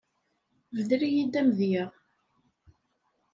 Bder-iyi-d 0.75 1.39
amedya. 1.39 1.85